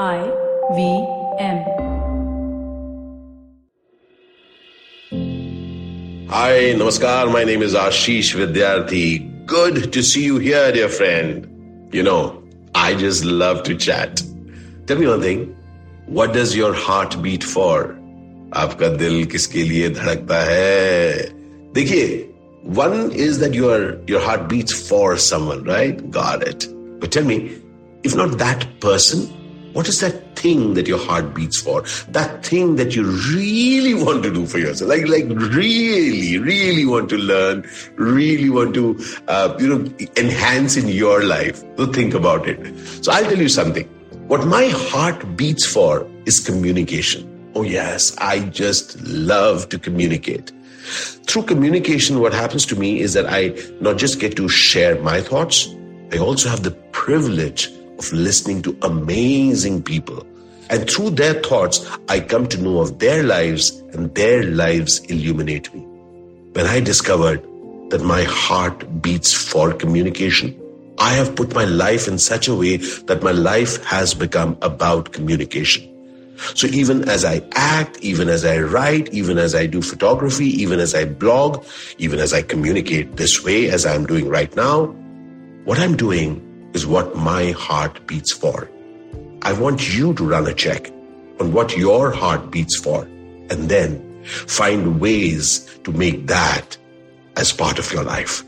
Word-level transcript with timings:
I 0.00 0.18
V 0.74 0.80
M. 1.40 1.58
Hi, 6.28 6.74
Namaskar. 6.74 7.32
My 7.32 7.44
name 7.44 7.62
is 7.62 7.72
Ashish 7.72 8.34
Vidyarthi. 8.34 9.46
Good 9.46 9.94
to 9.94 10.02
see 10.02 10.22
you 10.22 10.36
here, 10.36 10.70
dear 10.70 10.90
friend. 10.90 11.88
You 11.94 12.02
know, 12.02 12.42
I 12.74 12.94
just 12.94 13.24
love 13.24 13.62
to 13.62 13.74
chat. 13.74 14.22
Tell 14.86 14.98
me 14.98 15.06
one 15.06 15.22
thing. 15.22 15.56
What 16.04 16.34
does 16.34 16.54
your 16.54 16.74
heart 16.74 17.22
beat 17.22 17.42
for? 17.42 17.96
आपका 18.52 18.88
दिल 18.98 19.24
किसके 19.32 19.62
लिए 19.68 19.88
धड़कता 19.96 20.42
है 20.50 21.72
देखिए 21.74 22.04
one 22.82 23.10
is 23.12 23.40
that 23.40 23.54
your 23.54 23.80
your 24.06 24.20
heart 24.20 24.46
beats 24.52 24.76
for 24.90 25.16
someone 25.16 25.64
right 25.64 26.04
got 26.10 26.46
it 26.46 26.68
but 27.00 27.10
tell 27.10 27.24
me 27.24 27.40
if 28.04 28.14
not 28.14 28.38
that 28.38 28.68
person 28.80 29.26
what 29.73 29.87
is 29.87 29.99
that 30.01 30.35
thing 30.35 30.73
that 30.73 30.87
your 30.87 30.97
heart 30.97 31.33
beats 31.33 31.61
for? 31.61 31.83
That 32.09 32.45
thing 32.45 32.75
that 32.75 32.95
you 32.95 33.03
really 33.35 33.93
want 33.93 34.23
to 34.23 34.33
do 34.33 34.45
for 34.45 34.57
yourself. 34.57 34.89
Like 34.89 35.07
like 35.07 35.25
really 35.27 36.37
really 36.37 36.85
want 36.85 37.09
to 37.09 37.17
learn 37.17 37.65
really 37.95 38.49
want 38.49 38.73
to 38.75 38.99
uh, 39.27 39.55
you 39.59 39.67
know 39.67 39.93
enhance 40.17 40.77
in 40.77 40.87
your 40.87 41.23
life. 41.23 41.63
So 41.77 41.87
think 41.87 42.13
about 42.13 42.47
it. 42.47 42.77
So 43.03 43.11
i'll 43.11 43.23
tell 43.23 43.37
you 43.37 43.49
something. 43.49 43.87
What 44.27 44.45
my 44.47 44.67
heart 44.67 45.35
beats 45.35 45.65
for 45.65 46.07
is 46.25 46.39
communication. 46.39 47.27
Oh, 47.53 47.63
yes, 47.63 48.15
I 48.17 48.39
just 48.39 49.01
love 49.01 49.67
to 49.69 49.77
communicate. 49.77 50.53
Through 51.27 51.43
communication, 51.43 52.21
what 52.21 52.33
happens 52.33 52.65
to 52.67 52.77
me 52.77 53.01
is 53.01 53.11
that 53.13 53.25
I 53.27 53.53
not 53.81 53.97
just 53.97 54.21
get 54.21 54.37
to 54.37 54.47
share 54.47 55.01
my 55.01 55.19
thoughts, 55.19 55.67
I 56.13 56.17
also 56.17 56.47
have 56.47 56.63
the 56.63 56.71
privilege 56.93 57.69
of 58.01 58.11
listening 58.13 58.63
to 58.63 58.75
amazing 58.81 59.83
people. 59.83 60.25
And 60.71 60.89
through 60.89 61.11
their 61.11 61.35
thoughts, 61.35 61.85
I 62.09 62.19
come 62.19 62.47
to 62.47 62.61
know 62.61 62.79
of 62.79 62.97
their 62.97 63.21
lives 63.23 63.71
and 63.93 64.13
their 64.15 64.43
lives 64.43 64.99
illuminate 65.05 65.71
me. 65.73 65.81
When 66.53 66.65
I 66.65 66.79
discovered 66.79 67.43
that 67.91 68.01
my 68.01 68.23
heart 68.23 69.01
beats 69.01 69.33
for 69.33 69.73
communication, 69.73 70.57
I 70.97 71.13
have 71.13 71.35
put 71.35 71.53
my 71.53 71.65
life 71.65 72.07
in 72.07 72.17
such 72.17 72.47
a 72.47 72.55
way 72.55 72.77
that 72.77 73.21
my 73.21 73.31
life 73.31 73.83
has 73.85 74.13
become 74.13 74.57
about 74.61 75.13
communication. 75.13 75.87
So 76.55 76.67
even 76.67 77.07
as 77.07 77.23
I 77.23 77.43
act, 77.53 77.99
even 77.99 78.29
as 78.29 78.45
I 78.45 78.59
write, 78.59 79.13
even 79.13 79.37
as 79.37 79.53
I 79.53 79.67
do 79.67 79.81
photography, 79.81 80.47
even 80.47 80.79
as 80.79 80.95
I 80.95 81.05
blog, 81.05 81.63
even 81.99 82.19
as 82.19 82.33
I 82.33 82.41
communicate 82.41 83.17
this 83.17 83.43
way 83.43 83.69
as 83.69 83.85
I'm 83.85 84.07
doing 84.07 84.27
right 84.27 84.55
now, 84.55 84.85
what 85.65 85.77
I'm 85.77 85.95
doing 85.95 86.47
is 86.73 86.85
what 86.85 87.15
my 87.15 87.51
heart 87.51 88.05
beats 88.07 88.33
for. 88.33 88.69
I 89.41 89.53
want 89.53 89.95
you 89.95 90.13
to 90.13 90.23
run 90.23 90.47
a 90.47 90.53
check 90.53 90.91
on 91.39 91.51
what 91.53 91.75
your 91.75 92.11
heart 92.11 92.51
beats 92.51 92.77
for 92.79 93.03
and 93.03 93.69
then 93.69 94.23
find 94.23 94.99
ways 95.01 95.67
to 95.83 95.91
make 95.91 96.27
that 96.27 96.77
as 97.37 97.51
part 97.51 97.79
of 97.79 97.91
your 97.91 98.03
life. 98.03 98.43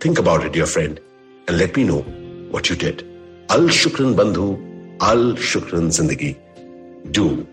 Think 0.00 0.18
about 0.18 0.44
it, 0.44 0.52
dear 0.52 0.66
friend, 0.66 1.00
and 1.48 1.58
let 1.58 1.76
me 1.76 1.84
know 1.84 2.00
what 2.50 2.68
you 2.68 2.76
did. 2.76 3.02
Al 3.50 3.68
Shukran 3.68 4.14
Bandhu, 4.14 4.58
Al 5.00 5.34
Shukran 5.34 5.88
Zindagi 5.88 6.36
do 7.12 7.46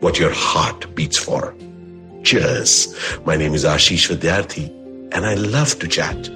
what 0.00 0.18
your 0.18 0.32
heart 0.32 0.94
beats 0.94 1.18
for. 1.18 1.54
Cheers. 2.22 2.94
My 3.24 3.36
name 3.36 3.54
is 3.54 3.64
Ashish 3.64 4.14
Vidyarthi, 4.14 4.68
and 5.12 5.24
I 5.24 5.34
love 5.34 5.78
to 5.78 5.88
chat. 5.88 6.28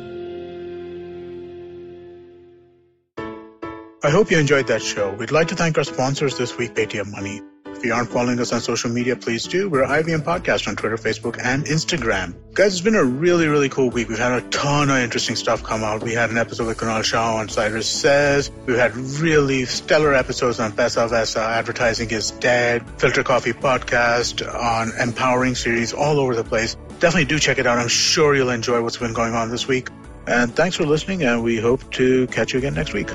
I 4.11 4.12
hope 4.12 4.28
you 4.33 4.39
enjoyed 4.41 4.66
that 4.66 4.83
show. 4.83 5.12
We'd 5.12 5.30
like 5.30 5.47
to 5.48 5.55
thank 5.55 5.78
our 5.78 5.84
sponsors 5.84 6.36
this 6.36 6.58
week, 6.58 6.75
Paytm 6.75 7.12
Money. 7.12 7.41
If 7.66 7.84
you 7.84 7.94
aren't 7.94 8.11
following 8.11 8.41
us 8.41 8.52
on 8.52 8.61
social 8.61 8.91
media, 8.91 9.14
please 9.14 9.44
do. 9.44 9.70
We're 9.70 9.84
IVM 9.84 10.25
Podcast 10.25 10.67
on 10.67 10.75
Twitter, 10.75 10.97
Facebook, 10.97 11.39
and 11.41 11.64
Instagram. 11.64 12.34
Guys, 12.52 12.72
it's 12.72 12.80
been 12.80 12.97
a 12.97 13.05
really, 13.05 13.47
really 13.47 13.69
cool 13.69 13.89
week. 13.89 14.08
We've 14.08 14.19
had 14.19 14.33
a 14.33 14.40
ton 14.48 14.90
of 14.90 14.96
interesting 14.96 15.36
stuff 15.36 15.62
come 15.62 15.85
out. 15.85 16.02
We 16.02 16.12
had 16.12 16.29
an 16.30 16.39
episode 16.39 16.67
with 16.67 16.79
Kunal 16.79 17.05
Shah 17.05 17.36
on 17.36 17.48
Cyrus 17.48 17.89
Says. 17.89 18.51
We've 18.67 18.77
had 18.77 18.96
really 18.96 19.64
stellar 19.64 20.12
episodes 20.12 20.58
on 20.58 20.73
Paisa 20.73 21.08
Vaisa, 21.08 21.39
Advertising 21.39 22.11
is 22.11 22.33
Dead, 22.33 22.85
Filter 22.98 23.23
Coffee 23.23 23.52
Podcast, 23.52 24.42
on 24.52 24.90
Empowering 24.98 25.55
Series, 25.55 25.92
all 25.92 26.18
over 26.18 26.35
the 26.35 26.42
place. 26.42 26.74
Definitely 26.98 27.27
do 27.27 27.39
check 27.39 27.58
it 27.58 27.67
out. 27.68 27.79
I'm 27.79 27.86
sure 27.86 28.35
you'll 28.35 28.51
enjoy 28.51 28.83
what's 28.83 28.96
been 28.96 29.14
going 29.14 29.35
on 29.35 29.51
this 29.51 29.68
week. 29.68 29.89
And 30.27 30.52
thanks 30.52 30.74
for 30.74 30.85
listening, 30.85 31.23
and 31.23 31.45
we 31.45 31.61
hope 31.61 31.92
to 31.92 32.27
catch 32.27 32.55
you 32.55 32.58
again 32.58 32.74
next 32.74 32.92
week. 32.92 33.08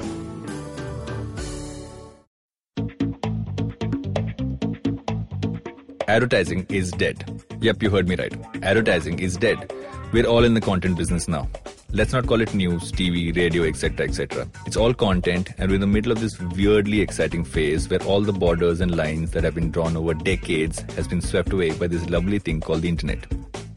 Advertising 6.07 6.67
is 6.69 6.91
dead. 6.91 7.43
Yep, 7.61 7.81
you 7.81 7.89
heard 7.89 8.07
me 8.07 8.15
right. 8.15 8.33
Advertising 8.61 9.17
is 9.17 9.37
dead. 9.37 9.73
We're 10.13 10.27
all 10.27 10.43
in 10.43 10.53
the 10.53 10.61
content 10.61 10.97
business 10.97 11.27
now. 11.27 11.49
Let's 11.91 12.13
not 12.13 12.27
call 12.27 12.41
it 12.41 12.53
news, 12.53 12.91
TV, 12.91 13.35
radio, 13.35 13.63
etc., 13.63 14.05
etc. 14.05 14.47
It's 14.67 14.77
all 14.77 14.93
content, 14.93 15.49
and 15.57 15.69
we're 15.69 15.75
in 15.75 15.81
the 15.81 15.87
middle 15.87 16.11
of 16.11 16.21
this 16.21 16.39
weirdly 16.39 17.01
exciting 17.01 17.43
phase 17.43 17.89
where 17.89 18.03
all 18.03 18.21
the 18.21 18.33
borders 18.33 18.81
and 18.81 18.95
lines 18.95 19.31
that 19.31 19.43
have 19.43 19.55
been 19.55 19.71
drawn 19.71 19.97
over 19.97 20.13
decades 20.13 20.81
has 20.95 21.07
been 21.07 21.21
swept 21.21 21.51
away 21.51 21.71
by 21.71 21.87
this 21.87 22.07
lovely 22.07 22.37
thing 22.37 22.61
called 22.61 22.83
the 22.83 22.89
internet. 22.89 23.25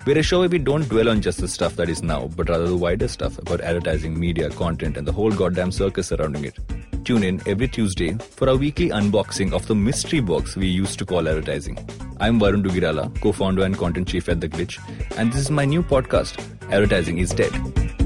We're 0.04 0.18
a 0.18 0.22
show 0.22 0.40
where 0.40 0.50
we 0.50 0.58
don't 0.58 0.88
dwell 0.88 1.08
on 1.08 1.22
just 1.22 1.40
the 1.40 1.48
stuff 1.48 1.76
that 1.76 1.88
is 1.88 2.02
now, 2.02 2.28
but 2.36 2.50
rather 2.50 2.66
the 2.66 2.76
wider 2.76 3.08
stuff 3.08 3.38
about 3.38 3.62
advertising, 3.62 4.18
media, 4.20 4.50
content, 4.50 4.98
and 4.98 5.06
the 5.06 5.12
whole 5.12 5.32
goddamn 5.32 5.72
circus 5.72 6.08
surrounding 6.08 6.44
it. 6.44 6.58
Tune 7.08 7.22
in 7.22 7.40
every 7.48 7.68
Tuesday 7.68 8.12
for 8.12 8.50
our 8.50 8.56
weekly 8.56 8.90
unboxing 8.90 9.54
of 9.54 9.66
the 9.66 9.74
mystery 9.74 10.20
box 10.20 10.56
we 10.56 10.66
used 10.66 10.98
to 10.98 11.06
call 11.06 11.26
advertising. 11.26 11.78
I'm 12.20 12.38
Varun 12.38 12.62
Duggirala, 12.62 13.18
co 13.22 13.32
founder 13.32 13.64
and 13.64 13.78
content 13.78 14.08
chief 14.08 14.28
at 14.28 14.42
The 14.42 14.48
Glitch, 14.50 14.78
and 15.16 15.32
this 15.32 15.40
is 15.40 15.50
my 15.50 15.64
new 15.64 15.82
podcast, 15.82 16.38
Advertising 16.70 17.16
is 17.16 17.30
Dead. 17.30 17.97